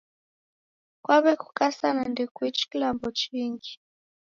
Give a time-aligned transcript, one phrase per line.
[1.03, 3.73] Kwaw'ekukasa na ndekuichi kilambo chingi